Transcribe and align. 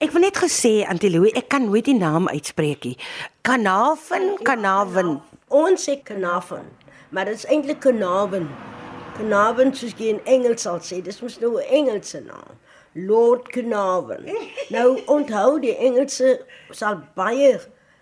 Ek 0.00 0.14
wil 0.14 0.22
net 0.24 0.38
gesê 0.40 0.78
Antiloe, 0.88 1.28
ek 1.36 1.50
kan 1.52 1.66
nooit 1.68 1.84
die 1.84 1.92
naam 1.92 2.24
uitspreek 2.32 2.86
nie. 2.88 2.94
Kanaven, 3.44 4.30
Kanaven. 4.48 5.18
Ons 5.52 5.84
sê 5.84 5.98
Kanaven, 6.00 6.70
maar 7.12 7.28
dit 7.28 7.36
is 7.36 7.44
eintlik 7.52 7.82
Kanaven. 7.84 8.46
Kanaven 9.18 9.74
soos 9.76 9.92
jy 9.98 10.14
in 10.14 10.22
Engels 10.24 10.64
sal 10.64 10.80
sê, 10.80 11.02
dis 11.04 11.20
mos 11.20 11.36
nou 11.42 11.58
'n 11.60 11.68
Engelse 11.68 12.22
naam. 12.24 12.56
Lord 12.94 13.52
Kanaven. 13.52 14.24
Nou 14.74 15.02
onthou 15.04 15.60
die 15.60 15.76
Engelse 15.76 16.46
sal 16.72 17.04
baie 17.14 17.60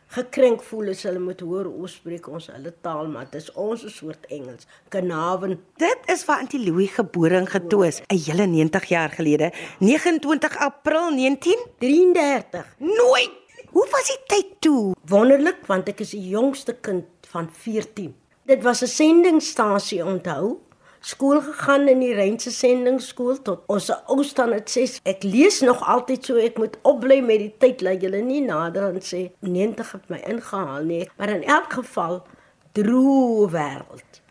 gekrenk 0.09 0.63
voel 0.63 0.91
as 0.93 1.03
hulle 1.03 1.21
moet 1.21 1.41
hoor 1.41 1.67
ons 1.69 1.95
spreek 2.01 2.29
ons 2.29 2.47
hulle 2.53 2.73
taal, 2.81 3.09
maar 3.13 3.29
dit 3.31 3.41
is 3.41 3.51
ons 3.53 3.85
soort 3.93 4.27
Engels. 4.33 4.67
Kanaven. 4.89 5.59
Dit 5.77 6.09
is 6.13 6.25
waar 6.25 6.45
Antiloe 6.45 6.87
gebore 6.89 7.37
en 7.37 7.47
getoes 7.47 8.01
'n 8.09 8.17
hele 8.17 8.47
90 8.47 8.85
jaar 8.89 9.11
gelede, 9.11 9.53
29 9.81 10.57
April 10.57 11.11
1933. 11.11 11.79
33. 11.79 12.77
Nooit. 12.79 13.31
Hoe 13.71 13.87
was 13.91 14.07
die 14.07 14.23
tyd 14.27 14.61
toe? 14.61 14.95
Wonderlik 15.07 15.67
want 15.67 15.89
ek 15.89 16.01
is 16.01 16.11
die 16.11 16.29
jongste 16.29 16.75
kind 16.81 17.05
van 17.31 17.51
14. 17.53 18.15
Dit 18.49 18.63
was 18.63 18.83
'n 18.83 18.87
sendingstasie 18.87 20.05
onthou. 20.05 20.61
Skool 21.01 21.41
gegaan 21.41 21.89
in 21.89 22.01
die 22.03 22.15
Reinse 22.15 22.51
sendingskool 22.51 23.43
tot 23.47 23.63
ons 23.71 23.91
ou 24.11 24.23
staan 24.27 24.55
dit 24.57 24.73
sê 24.73 24.85
ek 25.09 25.23
lees 25.23 25.61
nog 25.63 25.85
altyd 25.95 26.31
so 26.31 26.41
ek 26.43 26.59
moet 26.59 26.79
opbly 26.83 27.21
met 27.25 27.43
die 27.45 27.53
tyd 27.63 27.85
laat 27.87 28.03
julle 28.03 28.23
nie 28.27 28.41
nader 28.47 28.89
aan 28.89 29.03
sê 29.05 29.29
90 29.47 29.93
het 29.95 30.09
my 30.11 30.19
ingehaal 30.33 30.89
nie 30.89 31.05
maar 31.17 31.35
in 31.37 31.45
elk 31.47 31.79
geval 31.81 32.19
droe 32.79 33.47
wêreld 33.55 34.23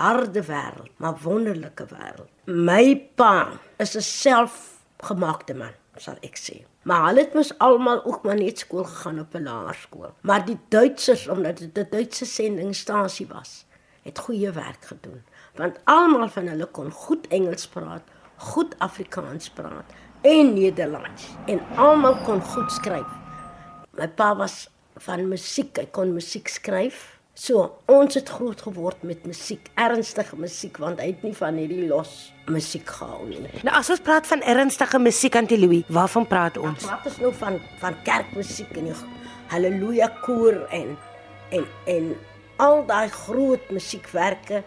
harde 0.00 0.42
wêreld 0.50 0.90
maar 0.98 1.22
wonderlike 1.22 1.86
wêreld 1.94 2.30
my 2.46 2.96
pa 3.14 3.60
is 3.78 3.94
'n 3.96 4.06
selfgemaakte 4.10 5.54
man 5.54 5.74
sal 5.96 6.18
ek 6.26 6.36
sê 6.38 6.64
Maar 6.82 7.06
hulle 7.06 7.20
het 7.20 7.34
mos 7.36 7.58
almal 7.58 8.04
ook 8.04 8.22
maar 8.24 8.38
net 8.40 8.58
skool 8.58 8.84
gegaan 8.84 9.20
op 9.20 9.34
'n 9.34 9.42
laerskool. 9.42 10.14
Maar 10.20 10.44
die 10.44 10.58
Duitsers 10.68 11.28
omdat 11.28 11.58
dit 11.58 11.78
'n 11.78 11.86
Duitse 11.90 12.24
sendingstasie 12.24 13.26
was, 13.26 13.64
het 14.02 14.18
goeie 14.18 14.50
werk 14.52 14.84
gedoen. 14.84 15.22
Want 15.58 15.78
almal 15.90 16.28
van 16.28 16.50
hulle 16.52 16.66
kon 16.70 16.90
goed 16.94 17.26
Engels 17.34 17.66
praat, 17.70 18.02
goed 18.50 18.74
Afrikaans 18.78 19.50
praat 19.50 19.96
en 20.26 20.52
Nederlands 20.54 21.30
en 21.48 21.62
almal 21.76 22.18
kon 22.26 22.42
goed 22.52 22.70
skryf. 22.72 23.08
My 23.96 24.08
pa 24.08 24.34
was 24.36 24.66
van 25.00 25.24
musiek, 25.28 25.72
hy 25.80 25.88
kon 25.92 26.12
musiek 26.14 26.48
skryf. 26.48 27.00
So, 27.40 27.62
ons 27.88 28.18
het 28.18 28.28
groot 28.28 28.60
geword 28.60 29.04
met 29.06 29.22
musiek, 29.24 29.70
ernstige 29.80 30.36
musiek 30.36 30.76
want 30.82 31.00
hy 31.00 31.12
het 31.12 31.22
nie 31.24 31.32
van 31.36 31.56
hierdie 31.56 31.86
los 31.88 32.32
musiek 32.50 32.88
gehou 32.90 33.22
nie. 33.30 33.40
Nou 33.64 33.76
as 33.78 33.88
ons 33.94 34.02
praat 34.04 34.26
van 34.28 34.42
ernstige 34.44 35.00
musiek 35.00 35.38
Antiloe, 35.40 35.84
waarvan 35.88 36.26
praat 36.28 36.58
ons? 36.60 36.84
Wat 36.90 37.06
is 37.08 37.16
nou 37.22 37.32
van 37.38 37.56
van 37.80 37.96
kerkmusiek 38.04 38.74
en 38.76 38.90
die 38.90 38.98
haleluja 39.50 40.10
koor 40.24 40.66
en 40.74 40.92
en 41.50 41.64
en 41.90 42.12
al 42.60 42.84
daai 42.86 43.08
groot 43.08 43.72
musiekwerke. 43.72 44.62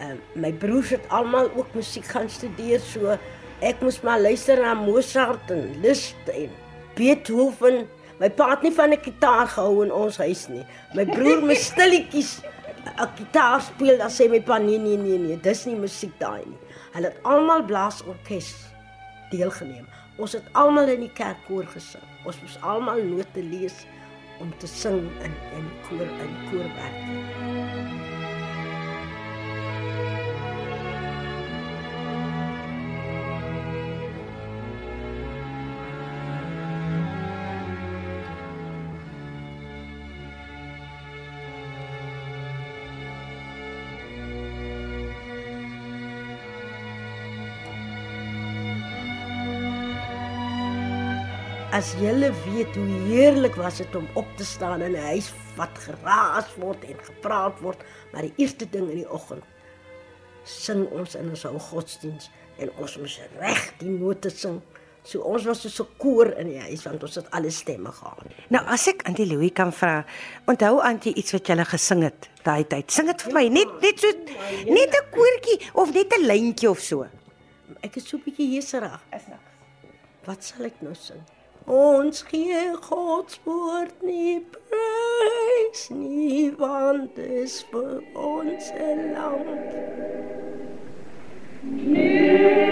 Uh, 0.00 0.16
my 0.32 0.52
broers 0.52 0.90
het 0.90 1.04
almal 1.12 1.50
ook 1.56 1.74
musiek 1.76 2.06
gaan 2.08 2.30
studeer, 2.32 2.80
so 2.80 3.18
ek 3.60 3.82
moes 3.84 4.00
maar 4.00 4.20
luister 4.20 4.56
na 4.56 4.72
Mozart 4.74 5.50
en 5.52 5.74
Liszt 5.82 6.30
en 6.32 6.48
Beethoven. 6.96 7.84
My 8.20 8.30
pa 8.32 8.50
het 8.54 8.64
nie 8.64 8.72
van 8.72 8.92
'n 8.96 9.02
gitaar 9.02 9.46
gehou 9.48 9.84
in 9.84 9.92
ons 9.92 10.16
huis 10.16 10.48
nie. 10.48 10.64
My 10.94 11.04
broer 11.04 11.44
moet 11.48 11.60
stilletjies 11.60 12.40
'n 12.96 13.08
gitaar 13.16 13.60
speel, 13.60 13.98
dan 13.98 14.10
sê 14.10 14.28
my 14.28 14.40
pa 14.40 14.58
nee 14.58 14.78
nee 14.78 14.96
nee 14.96 15.18
nee, 15.18 15.36
dis 15.36 15.64
nie 15.64 15.76
musiek 15.76 16.16
daai 16.18 16.44
nie. 16.46 16.60
Hulle 16.92 17.12
het 17.12 17.20
almal 17.22 17.62
blaasorkes 17.64 18.54
deelgeneem. 19.30 19.86
Ons 20.16 20.32
het 20.32 20.44
almal 20.52 20.88
in 20.88 21.00
die 21.00 21.12
kerkkoor 21.12 21.66
gesing. 21.76 22.04
Ons 22.24 22.40
moes 22.40 22.58
almal 22.62 23.04
note 23.04 23.42
lees 23.42 23.84
om 24.40 24.52
te 24.58 24.66
sing 24.66 25.00
in 25.24 25.34
in 25.56 25.68
koor 25.88 26.08
in 26.24 26.32
koorwerk. 26.50 27.59
As 51.70 51.92
julle 52.02 52.32
weet 52.50 52.74
hoe 52.74 52.86
heerlik 53.06 53.54
was 53.54 53.76
dit 53.78 53.94
om 53.94 54.08
op 54.18 54.26
te 54.36 54.44
staan 54.44 54.82
in 54.82 54.92
'n 54.92 55.06
huis 55.14 55.30
wat 55.56 55.70
geraas 55.78 56.48
word 56.58 56.84
en 56.84 56.98
gepraat 56.98 57.60
word, 57.60 57.78
maar 58.12 58.22
die 58.22 58.32
eerste 58.36 58.66
ding 58.70 58.90
in 58.90 58.96
die 58.96 59.10
oggend 59.10 59.44
sing 60.44 60.88
ons 60.90 61.14
in 61.14 61.28
ons 61.28 61.44
ou 61.44 61.58
godsdiens 61.58 62.30
en 62.58 62.72
ons 62.76 62.96
moes 62.98 63.20
reg 63.38 63.72
die 63.78 63.90
note 63.90 64.30
sing. 64.30 64.60
So 65.02 65.20
ons 65.20 65.44
was 65.44 65.62
so 65.62 65.84
'n 65.84 65.96
koor 65.98 66.26
in 66.38 66.48
die 66.48 66.58
huis 66.58 66.82
want 66.82 67.02
ons 67.02 67.14
het 67.14 67.30
alle 67.30 67.50
stemme 67.50 67.92
gehad. 67.92 68.24
Nou 68.48 68.64
as 68.66 68.88
ek 68.88 69.06
Antie 69.06 69.26
Louis 69.26 69.52
kan 69.52 69.72
vra, 69.72 70.04
onthou 70.46 70.80
Antie 70.80 71.14
iets 71.14 71.32
wat 71.32 71.46
jy 71.46 71.64
gesing 71.64 72.02
het 72.02 72.28
daai 72.42 72.64
tyd. 72.66 72.90
Sing 72.90 73.06
dit 73.06 73.22
vir 73.22 73.32
my, 73.32 73.48
net 73.48 73.80
net 73.80 74.00
so 74.00 74.08
net 74.66 74.90
'n 74.90 75.10
koortjie 75.10 75.70
of 75.74 75.94
net 75.94 76.12
'n 76.18 76.26
lyntjie 76.26 76.70
of 76.70 76.80
so. 76.80 77.06
Ek 77.82 77.96
is 77.96 78.08
so 78.08 78.16
'n 78.16 78.22
bietjie 78.24 78.56
heserig. 78.56 79.00
Is 79.12 79.26
niks. 79.28 79.40
Wat 80.26 80.44
sal 80.44 80.64
ek 80.64 80.82
nou 80.82 80.94
sing? 80.94 81.22
Ons 81.66 82.24
gee 82.30 82.76
God 82.88 83.30
se 83.30 83.40
woord 83.44 84.02
nie 84.02 84.40
prys 84.54 85.88
nie 85.90 86.50
want 86.58 87.14
dit 87.16 87.30
is 87.44 87.60
vir 87.70 88.02
ons 88.14 88.72
'n 88.72 89.12
lamp. 89.14 89.46
Wat 91.62 92.69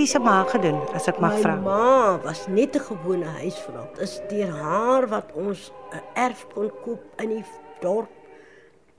het 0.00 0.08
Antie 0.08 0.16
se 0.16 0.18
ma 0.24 0.44
gedoen 0.48 0.78
as 0.96 1.08
ek 1.10 1.18
mag 1.20 1.34
My 1.34 1.40
vra? 1.42 1.54
ma 1.60 2.16
was 2.24 2.46
net 2.48 2.74
'n 2.74 2.80
gewone 2.80 3.26
huisvrou. 3.44 3.84
Dit 3.92 4.00
is 4.08 4.20
deur 4.30 4.48
haar 4.48 5.06
wat 5.08 5.32
ons 5.32 5.72
'n 5.92 6.00
erf 6.14 6.46
kon 6.54 6.72
koop 6.84 7.02
in 7.20 7.28
die 7.28 7.44
dorp. 7.80 8.08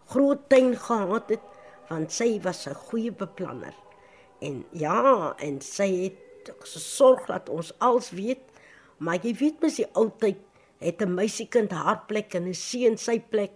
Groot 0.06 0.50
tuin 0.50 0.76
gehad 0.76 1.30
het 1.30 1.42
want 1.90 2.12
sy 2.12 2.40
was 2.44 2.68
'n 2.68 2.76
goeie 2.76 3.12
beplanner. 3.12 3.74
En 4.42 4.66
ja, 4.72 5.34
en 5.40 5.62
sy 5.62 6.04
het 6.04 6.54
gesorg 6.60 7.26
dat 7.26 7.50
ons 7.50 7.74
als 7.80 8.12
weet, 8.12 8.46
maar 8.98 9.18
jy 9.24 9.34
weet 9.34 9.62
mos 9.62 9.76
die 9.76 9.90
ou 9.94 10.12
tyd 10.18 10.38
het 10.80 11.02
'n 11.02 11.16
meisiekind 11.16 11.72
haar 11.72 12.04
plek 12.06 12.34
en 12.36 12.48
'n 12.48 12.54
seun 12.54 12.98
sy 12.98 13.20
plek. 13.20 13.52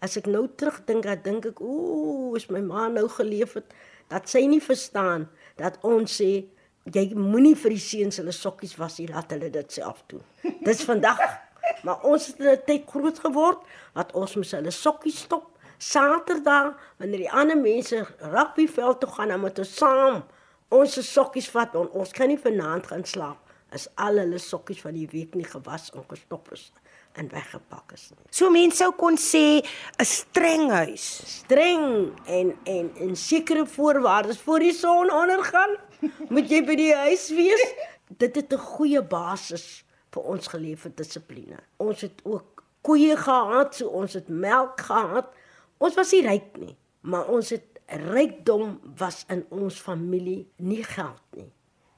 As 0.00 0.16
ek 0.16 0.26
nou 0.26 0.48
terugdink, 0.56 1.02
dan 1.02 1.22
dink 1.22 1.46
ek, 1.46 1.60
ooh, 1.60 2.34
as 2.34 2.48
my 2.48 2.60
ma 2.60 2.88
nou 2.88 3.08
geleef 3.08 3.54
het, 3.54 3.72
dat 4.08 4.28
sy 4.28 4.46
nie 4.46 4.62
verstaan 4.62 5.28
dat 5.56 5.78
ons 5.82 6.20
sê 6.20 6.48
jy 6.94 7.14
moenie 7.14 7.56
vir 7.56 7.74
die 7.74 7.82
seuns 7.82 8.20
hulle 8.20 8.32
sokkies 8.32 8.76
was 8.78 8.98
nie, 8.98 9.08
laat 9.08 9.30
hulle 9.34 9.50
dit 9.50 9.72
self 9.72 10.02
doen. 10.06 10.24
Dis 10.64 10.84
vandag. 10.84 11.20
Maar 11.84 12.00
ons 12.08 12.26
het 12.26 12.38
in 12.40 12.48
'n 12.48 12.62
tyd 12.66 12.88
groot 12.90 13.18
geword 13.22 13.60
wat 13.94 14.12
ons 14.16 14.34
moes 14.34 14.50
hulle 14.56 14.70
sokkies 14.70 15.18
stop. 15.26 15.44
Saterdag 15.78 16.74
wanneer 16.96 17.18
die 17.18 17.30
ander 17.30 17.56
mense 17.56 18.06
rugbyveld 18.18 19.00
toe 19.00 19.10
gaan, 19.10 19.28
dan 19.28 19.40
moet 19.40 19.58
ons 19.58 19.76
saam 19.76 20.24
ons 20.68 20.98
sokkies 21.12 21.48
vat 21.54 21.76
en 21.78 21.88
ons 21.96 22.10
kan 22.12 22.28
nie 22.28 22.40
vanaand 22.40 22.88
gaan 22.90 23.04
slaap 23.04 23.54
as 23.72 23.86
al 24.06 24.20
hulle 24.20 24.40
sokkies 24.40 24.82
van 24.84 24.96
die 24.96 25.08
week 25.12 25.36
nie 25.36 25.46
gewas 25.48 25.88
en 25.94 26.04
gestop 26.08 26.50
is 26.56 26.68
en 27.12 27.28
weggepak 27.28 27.92
is 27.92 28.10
nie. 28.10 28.26
So 28.30 28.50
mense 28.50 28.82
sou 28.82 28.92
kon 28.92 29.16
sê 29.16 29.62
'n 29.98 30.04
streng 30.04 30.70
huis. 30.70 31.06
Streng 31.42 32.12
en 32.26 32.56
en 32.64 32.90
en 32.96 33.16
sekere 33.16 33.66
voorwaardes 33.66 34.38
voor 34.38 34.58
die 34.58 34.72
son 34.72 35.12
ondergaan, 35.12 35.76
moet 36.34 36.50
jy 36.50 36.64
by 36.64 36.74
die 36.74 36.94
huis 36.94 37.28
wees. 37.30 37.64
Dit 38.08 38.36
het 38.36 38.52
'n 38.52 38.58
goeie 38.58 39.02
basis 39.02 39.84
vir 40.10 40.22
ons 40.22 40.46
geleef 40.46 40.80
vir 40.80 40.92
dissipline. 40.94 41.58
Ons 41.76 42.00
het 42.00 42.20
ook 42.24 42.64
koeie 42.82 43.16
gehad, 43.16 43.74
so 43.74 43.88
ons 43.88 44.12
het 44.12 44.28
melk 44.28 44.80
gehad. 44.80 45.34
Ons 45.78 45.94
was 45.94 46.12
nie 46.12 46.22
ryk 46.22 46.56
nie, 46.58 46.76
maar 47.00 47.28
ons 47.28 47.50
het 47.50 47.78
rykdom 47.88 48.80
was 48.96 49.24
in 49.28 49.46
ons 49.54 49.80
familie 49.80 50.48
nie 50.56 50.84
geld 50.84 51.22
nie. 51.36 51.52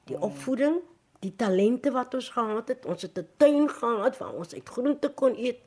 Die 0.05 0.19
opvoeding, 0.19 0.79
die 1.21 1.33
talente 1.37 1.91
wat 1.93 2.15
ons 2.17 2.29
gehad 2.33 2.71
het, 2.73 2.85
ons 2.85 3.01
het 3.01 3.17
'n 3.17 3.27
tuin 3.37 3.69
gehad 3.69 4.17
waar 4.17 4.33
ons 4.33 4.53
uit 4.53 4.69
groente 4.69 5.09
kon 5.09 5.35
eet. 5.37 5.59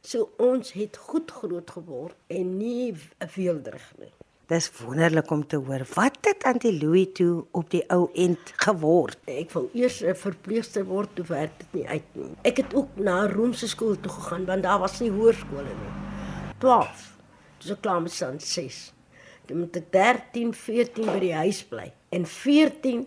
So 0.00 0.30
ons 0.36 0.72
het 0.72 0.96
goed 0.96 1.30
groot 1.30 1.70
geword 1.70 2.16
en 2.26 2.56
nie 2.56 2.94
weelderig 3.34 3.92
nie. 3.98 4.12
Dis 4.46 4.70
wonderlik 4.82 5.30
om 5.30 5.46
te 5.46 5.56
hoor. 5.56 5.86
Wat 5.94 6.18
het 6.20 6.44
Antie 6.44 6.72
Louis 6.82 7.08
toe 7.12 7.44
op 7.50 7.70
die 7.70 7.84
ou 7.88 8.10
end 8.14 8.52
geword? 8.56 9.18
Ek 9.24 9.50
wou 9.50 9.68
eers 9.72 10.02
'n 10.02 10.14
verpleegster 10.14 10.84
word, 10.84 11.14
toe 11.14 11.24
werk 11.24 11.58
dit 11.58 11.72
nie 11.72 11.88
uit 11.88 12.08
nie. 12.12 12.34
Ek 12.42 12.56
het 12.56 12.74
ook 12.74 12.88
na 12.96 13.26
Romse 13.26 13.68
skool 13.68 14.00
toe 14.00 14.12
gegaan 14.12 14.44
want 14.44 14.62
daar 14.62 14.78
was 14.78 15.00
nie 15.00 15.10
hoërskole 15.10 15.62
nie. 15.62 15.94
12. 16.58 17.16
Dis 17.58 17.70
ek 17.70 17.80
klaar 17.80 18.02
met 18.02 18.12
staan 18.12 18.40
6. 18.40 18.92
Toe 19.46 19.56
moet 19.56 19.76
ek 19.76 19.92
13, 19.92 20.54
14 20.54 21.06
by 21.06 21.18
die 21.18 21.34
huis 21.34 21.64
bly. 21.64 21.92
En 22.10 22.26
14 22.26 23.06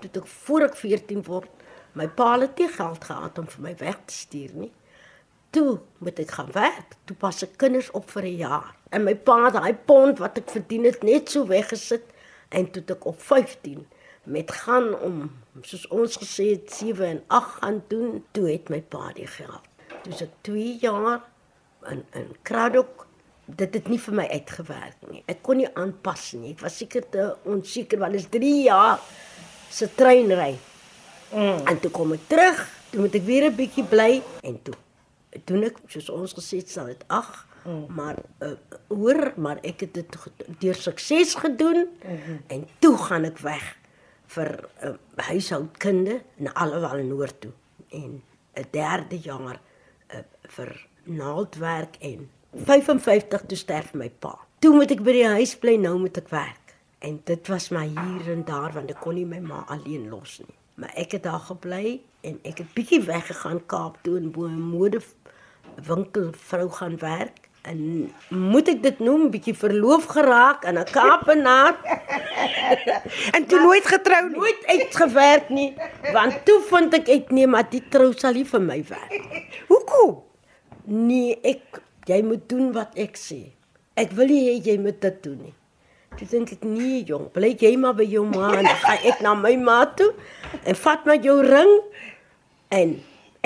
toe 0.00 0.22
ek 0.22 0.26
voor 0.46 0.66
ek 0.68 0.76
14 0.76 1.22
word, 1.26 1.50
my 1.96 2.08
pa 2.08 2.34
het 2.40 2.58
nie 2.60 2.68
geld 2.68 3.04
gehad 3.04 3.38
om 3.40 3.46
vir 3.52 3.62
my 3.62 3.74
weg 3.80 3.98
te 4.04 4.14
stuur 4.14 4.52
nie. 4.54 4.72
Toe 5.56 5.78
moet 6.04 6.18
ek 6.20 6.34
gaan 6.36 6.52
werk. 6.52 6.96
Toe 7.08 7.16
pas 7.16 7.42
ek 7.46 7.56
kinders 7.60 7.90
op 7.96 8.10
vir 8.10 8.24
'n 8.28 8.36
jaar. 8.36 8.74
En 8.90 9.04
my 9.04 9.14
pa 9.14 9.44
het 9.44 9.54
daai 9.54 9.74
pond 9.74 10.18
wat 10.18 10.38
ek 10.38 10.50
verdien 10.50 10.84
het 10.84 11.02
net 11.02 11.30
so 11.30 11.46
weggesit 11.46 12.04
en 12.50 12.70
toe 12.70 12.82
ek 12.88 13.06
op 13.06 13.20
15 13.20 13.86
met 14.26 14.50
gaan 14.50 14.94
om 15.00 15.30
soos 15.62 15.86
ons 15.88 16.16
gesê 16.18 16.50
het 16.50 16.72
7 16.72 17.06
en 17.06 17.22
8 17.26 17.58
gaan 17.62 17.82
doen, 17.88 18.24
toe 18.32 18.50
het 18.50 18.68
my 18.68 18.82
pa 18.82 19.12
die 19.14 19.26
geld. 19.26 19.62
Toe 20.02 20.12
ek 20.12 20.34
2 20.40 20.78
jaar 20.80 21.22
in 21.90 22.04
in 22.12 22.36
Kraddock 22.42 23.06
dit 23.46 23.74
het 23.74 23.88
nie 23.88 23.98
vir 24.02 24.14
my 24.18 24.26
uitgewerk 24.26 25.10
nie. 25.10 25.22
Ek 25.30 25.42
kon 25.46 25.60
nie 25.60 25.68
aanpas 25.78 26.32
nie. 26.34 26.52
Ek 26.56 26.64
was 26.66 26.78
seker 26.80 27.04
te 27.10 27.28
onseker 27.46 28.02
want 28.02 28.16
dit 28.16 28.24
is 28.24 28.30
3 28.34 28.62
jaar 28.64 29.02
se 29.76 29.88
treinry. 29.94 30.56
Mm. 31.32 31.66
En 31.68 31.80
toe 31.80 31.90
kom 31.90 32.14
ek 32.16 32.28
terug, 32.30 32.64
toe 32.90 33.04
moet 33.04 33.14
ek 33.18 33.26
weer 33.28 33.50
'n 33.50 33.56
bietjie 33.56 33.84
bly 33.84 34.22
en 34.42 34.56
toe 34.62 34.74
doen 35.44 35.66
ek 35.68 35.76
soos 35.92 36.08
ons 36.10 36.32
gesê 36.38 36.62
het 36.62 36.70
sal 36.70 36.86
dit 36.88 37.02
ag 37.12 37.46
mm. 37.64 37.84
maar 37.92 38.16
uh, 38.40 38.54
hoor 38.88 39.32
maar 39.36 39.58
ek 39.62 39.84
het 39.84 39.94
dit 39.98 40.16
deur 40.62 40.74
sukses 40.74 41.34
gedoen 41.34 41.84
mm 41.84 42.16
-hmm. 42.24 42.38
en 42.46 42.66
toe 42.78 42.96
gaan 42.96 43.24
ek 43.24 43.38
weg 43.38 43.76
vir 44.26 44.68
uh, 44.84 44.94
huishoudkunde 45.16 46.22
na 46.36 46.54
alwel 46.54 47.04
noord 47.04 47.40
toe 47.40 47.52
en 47.90 48.22
'n 48.54 48.66
derde 48.70 49.18
jaar 49.18 49.60
uh, 50.14 50.24
vir 50.42 50.86
naaldwerk 51.04 51.96
en 52.00 52.30
55 52.64 53.42
toe 53.46 53.56
sterf 53.58 53.94
my 53.94 54.10
pa. 54.10 54.38
Toe 54.58 54.74
moet 54.74 54.90
ek 54.90 55.02
by 55.04 55.12
die 55.12 55.26
huis 55.28 55.56
bly, 55.60 55.76
nou 55.76 55.98
moet 55.98 56.16
ek 56.16 56.30
werk. 56.32 56.65
En 57.06 57.20
dit 57.24 57.46
was 57.46 57.68
my 57.68 57.86
hier 57.86 58.32
en 58.32 58.44
daar 58.44 58.72
want 58.74 58.90
ek 58.90 58.98
kon 59.04 59.14
nie 59.14 59.26
my 59.28 59.38
ma 59.38 59.62
alleen 59.70 60.08
los 60.10 60.40
nie. 60.42 60.54
Maar 60.74 60.90
ek 60.98 61.14
het 61.14 61.22
daar 61.22 61.42
gebly 61.46 62.00
en 62.26 62.38
ek 62.42 62.62
het 62.64 62.70
bietjie 62.74 62.98
weggegaan 63.06 63.60
Kaap 63.70 64.00
toe 64.02 64.16
en 64.18 64.32
bo 64.34 64.48
'n 64.50 64.62
mode 64.74 65.00
winkelvrou 65.86 66.66
gaan 66.78 66.96
werk. 66.98 67.46
En 67.62 68.10
moet 68.28 68.68
ek 68.68 68.82
dit 68.82 68.98
noem 68.98 69.30
bietjie 69.30 69.54
verloof 69.54 70.08
geraak 70.16 70.66
aan 70.66 70.78
'n 70.78 70.90
Kaapenaar. 70.90 71.74
En 73.36 73.46
toe 73.46 73.60
nooit 73.60 73.86
getrou 73.86 74.28
nie. 74.28 74.36
Nooit 74.36 74.66
uitgewerk 74.66 75.48
nie 75.48 75.74
want 76.12 76.44
toe 76.44 76.60
vind 76.70 76.94
ek 76.94 77.08
uit 77.08 77.30
nee 77.30 77.46
maar 77.46 77.70
die 77.70 77.82
trou 77.88 78.12
sal 78.12 78.32
nie 78.32 78.44
vir 78.44 78.60
my 78.60 78.84
werk 78.88 79.44
hoekom? 79.70 80.22
Nee 80.84 81.38
ek 81.42 81.82
jy 82.04 82.22
moet 82.22 82.48
doen 82.48 82.72
wat 82.72 82.98
ek 82.98 83.16
sê. 83.16 83.40
Ek 83.94 84.10
wil 84.10 84.26
nie 84.26 84.42
hê 84.48 84.58
jy 84.70 84.78
moet 84.78 85.00
dit 85.00 85.22
doen 85.22 85.38
nie 85.42 85.54
toe 86.18 86.28
dink 86.30 86.52
ek 86.52 86.64
nee 86.64 87.04
jong 87.04 87.30
bly 87.32 87.54
jy 87.60 87.76
maar 87.76 87.94
by 87.94 88.04
jou 88.04 88.24
ma 88.24 88.54
en 88.56 88.64
dan 88.64 88.82
gaan 88.84 89.08
ek 89.12 89.20
na 89.20 89.34
my 89.34 89.56
ma 89.56 89.84
toe 89.98 90.12
en 90.64 90.74
vat 90.74 91.06
maar 91.06 91.20
jou 91.22 91.40
ring 91.44 91.72
en 92.68 92.96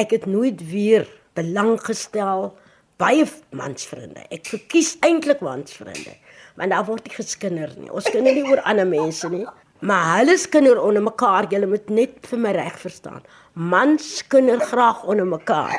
ek 0.00 0.10
het 0.16 0.26
nooit 0.26 0.60
weer 0.70 1.06
belang 1.34 1.78
gestel 1.84 2.50
baie 3.00 3.24
mansvriende. 3.56 4.26
Ek 4.32 4.48
verkies 4.50 4.94
eintlik 5.06 5.40
mansvriende. 5.44 6.14
Want 6.60 6.74
daar 6.74 6.86
word 6.88 7.06
nie 7.08 7.16
geskinder 7.16 7.72
nie. 7.78 7.88
Ons 7.92 8.08
skinder 8.10 8.36
nie 8.36 8.44
oor 8.44 8.62
ander 8.68 8.88
mense 8.88 9.30
nie. 9.32 9.46
Maar 9.80 10.18
hulle 10.18 10.36
skinder 10.36 10.80
onder 10.82 11.04
mekaar. 11.06 11.48
Jy 11.48 11.62
moet 11.64 11.88
net 11.94 12.18
vir 12.28 12.42
my 12.42 12.52
reg 12.56 12.76
verstaan. 12.82 13.22
Mans 13.56 14.18
skinder 14.20 14.60
graag 14.60 15.04
onder 15.08 15.28
mekaar. 15.28 15.72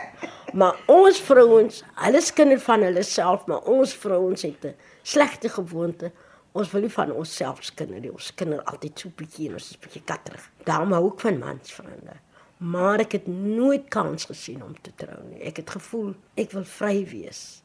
Maar 0.58 0.80
ons 0.92 1.22
vrouens, 1.24 1.84
hulle 2.02 2.22
skinder 2.26 2.60
van 2.60 2.82
hulle 2.84 3.04
self, 3.08 3.46
maar 3.48 3.70
ons 3.70 3.94
vrouens 3.96 4.42
het 4.42 4.66
'n 4.66 4.76
slegte 5.04 5.50
gewoonte. 5.50 6.12
Ons 6.52 6.72
wil 6.72 6.82
nie 6.82 6.92
van 6.92 7.14
onsself 7.16 7.64
skinder 7.64 8.00
nie. 8.00 8.12
Ons 8.12 8.34
skinder 8.34 8.64
altyd 8.64 9.00
so 9.00 9.14
bietjie 9.16 9.48
en 9.50 9.56
ons 9.60 9.72
is 9.72 9.80
bietjie 9.80 10.04
katterig. 10.06 10.50
Daarom 10.68 10.92
hou 10.98 11.06
ek 11.14 11.24
van 11.24 11.40
mansvriende 11.40 12.20
maar 12.62 13.02
ek 13.02 13.16
het 13.18 13.28
nooit 13.28 13.88
kans 13.90 14.28
gesien 14.30 14.62
om 14.64 14.76
te 14.82 14.92
trou 14.96 15.18
nie. 15.32 15.42
Ek 15.42 15.58
het 15.64 15.70
gevoel 15.74 16.14
ek 16.38 16.54
wil 16.54 16.66
vry 16.78 17.02
wees. 17.10 17.62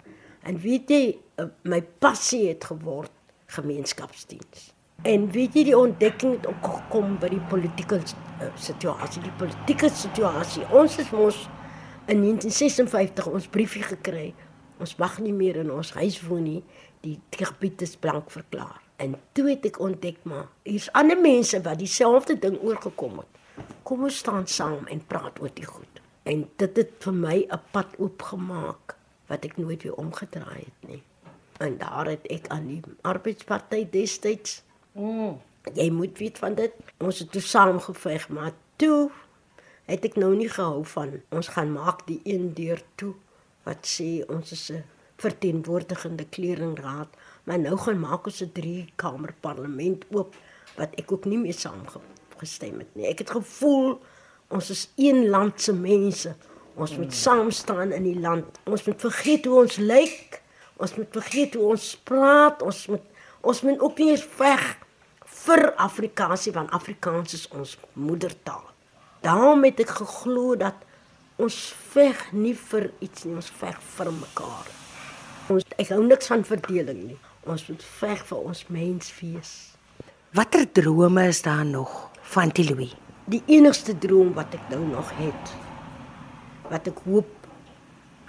En 0.47 0.56
weet 0.62 0.91
jy, 0.91 1.19
eh, 1.37 1.44
my 1.69 1.83
passie 2.00 2.49
het 2.49 2.65
geword 2.65 3.12
gemeenskapsdiens. 3.53 4.73
En 5.05 5.29
weet 5.31 5.55
jy 5.55 5.65
die 5.69 5.77
ontdekking 5.77 6.38
het 6.38 6.47
ook 6.47 6.65
gekom 6.65 7.19
by 7.21 7.29
die 7.29 7.43
politieke 7.50 8.00
uh, 8.00 8.49
situasie, 8.56 9.23
die 9.23 9.35
politieke 9.38 9.91
situasie. 9.93 10.65
Ons 10.73 10.97
het 10.97 11.11
mos 11.12 11.43
in 12.09 12.23
1956 12.25 13.29
ons 13.29 13.47
briefie 13.47 13.83
gekry. 13.83 14.35
Ons 14.78 14.96
mag 14.96 15.19
nie 15.19 15.32
meer 15.32 15.56
in 15.56 15.70
ons 15.70 15.93
huis 15.93 16.20
woon 16.26 16.43
nie. 16.43 16.62
Die 17.00 17.20
gebied 17.31 17.82
is 17.82 17.96
blank 17.96 18.31
verklaar. 18.31 18.82
En 18.96 19.14
toe 19.32 19.49
het 19.50 19.64
ek 19.64 19.81
ontdek 19.81 20.23
maar 20.25 20.49
hier's 20.64 20.88
ander 20.93 21.20
mense 21.20 21.61
wat 21.62 21.78
dieselfde 21.78 22.38
ding 22.38 22.56
oorgekom 22.62 23.19
het 23.19 23.37
kom 23.87 24.05
ons 24.08 24.19
staan 24.23 24.46
saam 24.50 24.87
en 24.93 25.02
praat 25.11 25.40
oor 25.40 25.52
die 25.55 25.67
goed. 25.67 26.00
En 26.26 26.44
dit 26.61 26.78
het 26.81 26.93
vir 27.05 27.14
my 27.14 27.37
'n 27.46 27.61
pad 27.73 27.94
oopgemaak 27.99 28.96
wat 29.28 29.44
ek 29.44 29.56
nooit 29.56 29.82
weer 29.82 29.94
omgedraai 29.94 30.64
het 30.64 30.88
nie. 30.88 31.02
En 31.58 31.78
daar 31.78 32.06
het 32.06 32.26
ek 32.26 32.49
aan 32.49 32.67
die 32.67 32.82
arbeidsparty 33.02 33.87
destyds. 33.90 34.62
Mm. 34.93 35.40
Jy 35.75 35.90
moet 35.90 36.19
weet 36.19 36.38
van 36.38 36.55
dit. 36.55 36.73
Ons 36.99 37.19
het 37.19 37.32
toe 37.32 37.40
saam 37.40 37.81
geveg, 37.81 38.28
maar 38.28 38.52
toe 38.76 39.11
het 39.84 40.05
ek 40.05 40.17
nou 40.17 40.34
nie 40.37 40.49
gehou 40.49 40.84
van 40.84 41.23
ons 41.31 41.49
gaan 41.49 41.73
maak 41.73 42.06
die 42.06 42.20
een 42.25 42.55
deur 42.55 42.82
toe 42.94 43.14
wat 43.67 43.87
sê 43.87 44.25
ons 44.31 44.53
is 44.53 44.71
'n 44.71 44.85
verteenwoordigende 45.19 46.27
kleringraad, 46.29 47.09
maar 47.45 47.59
nou 47.59 47.77
gaan 47.77 48.01
maak 48.01 48.27
ons 48.27 48.43
'n 48.43 48.53
drie 48.53 48.93
kamer 48.97 49.35
parlement 49.41 50.05
oop 50.11 50.35
wat 50.77 50.95
ek 51.01 51.13
ook 51.13 51.25
nie 51.25 51.39
meer 51.39 51.55
saamgewerk 51.55 52.17
gestem 52.39 52.79
het 52.79 52.95
nie. 52.95 53.09
Ek 53.09 53.19
het 53.25 53.31
gevoel 53.31 54.01
ons 54.49 54.71
is 54.71 54.89
een 54.97 55.29
land 55.29 55.61
se 55.61 55.73
mense. 55.73 56.35
Ons 56.77 56.97
moet 56.97 57.11
hmm. 57.11 57.21
saam 57.25 57.51
staan 57.51 57.93
in 57.93 58.03
die 58.03 58.21
land. 58.21 58.59
Ons 58.65 58.85
moet 58.85 59.01
vergeet 59.01 59.45
hoe 59.45 59.63
ons 59.63 59.77
lyk. 59.77 60.43
Ons 60.77 60.95
moet 60.95 61.09
vergeet 61.11 61.55
hoe 61.55 61.71
ons 61.73 61.97
praat. 62.05 62.62
Ons 62.62 62.87
moet 62.93 63.03
ons 63.41 63.62
moet 63.62 63.81
ook 63.81 63.99
nie 63.99 64.11
eens 64.11 64.27
veg 64.37 64.62
vir 65.47 65.73
Afrikaansie 65.79 66.53
want 66.53 66.71
Afrikaans 66.75 67.35
is 67.37 67.47
ons 67.55 67.77
moedertaal. 67.93 68.65
Daarom 69.23 69.62
het 69.65 69.81
ek 69.81 69.93
geglo 70.01 70.57
dat 70.59 70.86
ons 71.43 71.56
veg 71.93 72.21
nie 72.33 72.55
vir 72.57 72.90
iets 73.05 73.26
nie, 73.26 73.37
ons 73.37 73.50
veg 73.61 73.78
vir 73.97 74.11
mekaar. 74.16 74.69
Ons 75.52 75.66
ek 75.78 75.93
hou 75.95 76.02
niks 76.05 76.31
van 76.33 76.45
verdeling 76.47 77.02
nie. 77.12 77.19
Ons 77.47 77.69
moet 77.71 77.83
veg 78.00 78.23
vir 78.26 78.47
ons 78.50 78.62
menswees. 78.75 79.52
Watter 80.35 80.66
drome 80.66 81.28
is 81.31 81.43
daar 81.47 81.64
nog 81.64 81.93
van 82.33 82.50
Tiloui. 82.52 82.90
Die 83.31 83.43
enigste 83.55 83.95
droom 83.99 84.33
wat 84.35 84.55
ek 84.55 84.69
nou 84.73 84.83
nog 84.88 85.11
het, 85.19 85.52
wat 86.71 86.90
ek 86.90 86.99
hoop 87.07 87.47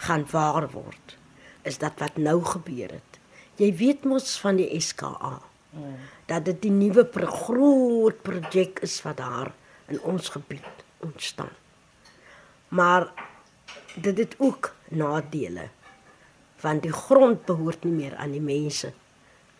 gaan 0.06 0.26
waar 0.32 0.68
word, 0.74 1.18
is 1.66 1.82
dat 1.82 1.98
wat 2.02 2.18
nou 2.22 2.40
gebeur 2.46 2.94
het. 2.94 3.20
Jy 3.58 3.72
weet 3.80 4.06
mos 4.06 4.36
van 4.42 4.60
die 4.62 4.70
SKA. 4.82 5.38
Dat 6.30 6.46
dit 6.46 6.62
die 6.64 6.74
nuwe 6.74 7.06
groot 7.14 8.22
projek 8.26 8.82
is 8.86 9.00
wat 9.06 9.18
daar 9.22 9.52
in 9.90 10.02
ons 10.02 10.30
gebied 10.34 10.86
ontstaan. 11.06 11.54
Maar 12.68 13.12
dit 13.96 14.18
het 14.18 14.36
ook 14.38 14.76
nadele 14.90 15.70
want 16.62 16.82
die 16.82 16.92
grond 16.92 17.46
behoort 17.46 17.84
nie 17.86 17.94
meer 17.94 18.16
aan 18.16 18.32
die 18.34 18.42
mense 18.42 18.90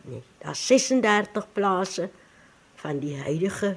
nie. 0.02 0.24
Daar's 0.42 0.64
36 0.68 1.46
plase 1.54 2.10
van 2.82 3.00
die 3.00 3.18
huidige 3.22 3.76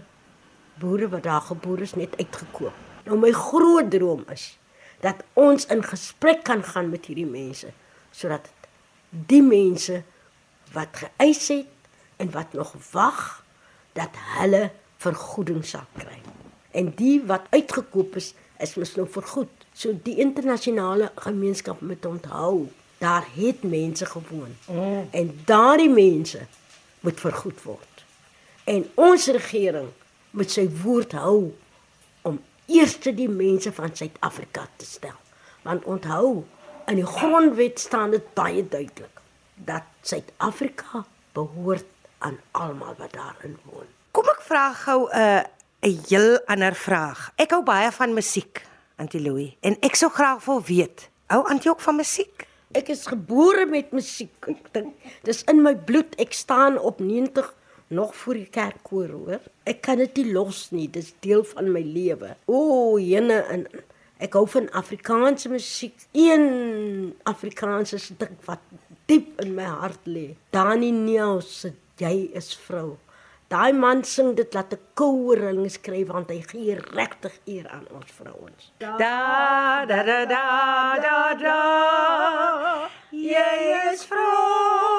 boere 0.80 1.08
wat 1.08 1.22
daar 1.22 1.40
geboor 1.40 1.82
is 1.84 1.94
net 1.94 2.16
uitgekoop. 2.16 2.76
Nou 3.04 3.18
my 3.20 3.32
groot 3.36 3.90
droom 3.90 4.24
is 4.32 4.58
dat 5.04 5.24
ons 5.32 5.66
in 5.72 5.84
gesprek 5.84 6.42
kan 6.48 6.64
gaan 6.64 6.90
met 6.92 7.06
hierdie 7.08 7.28
mense 7.28 7.72
sodat 8.10 8.48
die 9.10 9.42
mense 9.42 10.02
wat 10.72 11.02
geëis 11.02 11.48
het 11.48 12.20
en 12.20 12.30
wat 12.30 12.52
nog 12.52 12.74
wag 12.92 13.44
dat 13.92 14.16
hulle 14.36 14.70
vergoeding 15.00 15.64
sal 15.64 15.86
kry. 15.96 16.20
En 16.70 16.92
die 16.96 17.18
wat 17.26 17.48
uitgekoop 17.50 18.16
is, 18.20 18.34
is 18.60 18.74
mos 18.74 18.94
nou 18.96 19.06
vergoed. 19.08 19.66
So 19.72 19.94
die 20.04 20.16
internasionale 20.22 21.10
gemeenskap 21.14 21.80
moet 21.80 22.06
onthou, 22.06 22.68
daar 22.98 23.26
het 23.34 23.62
mense 23.62 24.06
gewoon. 24.06 24.56
Mm. 24.68 25.08
En 25.10 25.32
daardie 25.44 25.90
mense 25.90 26.46
moet 27.00 27.20
vergoed 27.20 27.62
word. 27.62 28.04
En 28.64 28.84
ons 28.94 29.26
regering 29.26 29.88
moet 30.30 30.50
sy 30.50 30.66
woord 30.82 31.12
hou 31.18 31.50
om 32.22 32.40
eers 32.70 32.98
die 33.02 33.28
mense 33.28 33.72
van 33.72 33.96
Suid-Afrika 33.96 34.66
te 34.76 34.86
stel. 34.86 35.16
Want 35.62 35.84
onthou, 35.84 36.44
in 36.86 37.00
die 37.00 37.06
grondwet 37.06 37.80
staan 37.80 38.10
dit 38.10 38.34
baie 38.34 38.62
duidelik 38.68 39.20
dat 39.54 39.88
Suid-Afrika 40.02 41.04
behoort 41.32 41.86
aan 42.18 42.38
almal 42.50 42.94
wat 42.98 43.12
daarin 43.12 43.56
woon. 43.64 43.88
Kom 44.10 44.28
ek 44.28 44.42
vra 44.44 44.72
gou 44.72 45.08
'n 45.08 45.18
uh, 45.18 45.42
'n 45.82 46.00
heel 46.08 46.40
ander 46.46 46.74
vraag. 46.74 47.32
Ek 47.36 47.50
hou 47.50 47.62
baie 47.64 47.90
van 47.92 48.14
musiek, 48.14 48.62
Auntie 48.96 49.20
Louie, 49.20 49.56
en 49.60 49.76
ek 49.80 49.94
sou 49.96 50.10
graag 50.12 50.44
wil 50.44 50.62
weet, 50.62 51.08
hou 51.26 51.40
Auntie 51.48 51.70
ook 51.70 51.80
van 51.80 51.96
musiek? 51.96 52.46
Ek 52.72 52.88
is 52.88 53.06
gebore 53.06 53.66
met 53.66 53.90
musiek. 53.92 54.46
Ek 54.46 54.68
dink 54.72 54.94
dis 55.26 55.42
in 55.50 55.62
my 55.62 55.74
bloed. 55.74 56.14
Ek 56.22 56.32
staan 56.32 56.78
op 56.78 57.00
90 57.00 57.48
nog 57.88 58.14
voor 58.16 58.34
die 58.34 58.46
kerkkoor, 58.46 59.08
hoor. 59.08 59.40
Ek 59.66 59.80
kan 59.82 59.98
dit 59.98 60.20
nie 60.20 60.32
los 60.32 60.68
nie. 60.70 60.86
Dis 60.86 61.14
deel 61.20 61.42
van 61.44 61.72
my 61.72 61.82
lewe. 61.82 62.36
O, 62.46 62.98
jene 63.02 63.40
en 63.50 63.66
ek 64.22 64.36
hou 64.38 64.46
van 64.46 64.70
Afrikaanse 64.70 65.50
musiek. 65.50 65.96
Een 66.12 67.14
Afrikaanse 67.26 67.98
stuk 67.98 68.38
wat 68.46 68.62
diep 69.10 69.40
in 69.42 69.56
my 69.56 69.66
hart 69.66 70.06
lê. 70.06 70.36
Dani 70.54 70.92
Neus 70.94 71.60
se 71.64 71.72
Jy 72.00 72.30
is 72.32 72.54
vrou. 72.56 72.94
Daai 73.50 73.72
man 73.74 74.04
sing 74.06 74.36
dit 74.38 74.52
laat 74.54 74.72
'n 74.74 74.82
kouering 74.98 75.64
skryf 75.76 76.08
want 76.14 76.30
hy 76.30 76.40
gee 76.50 76.74
regtig 76.98 77.34
eer 77.54 77.66
aan 77.74 77.86
ons 77.96 78.10
vrouens. 78.18 78.62
Da 78.78 79.84
da 79.90 79.98
da 80.08 80.20
da 80.34 80.44
da 81.06 81.18
da. 81.42 81.58
Jy 83.10 83.50
is 83.90 84.06
vrou. 84.10 84.89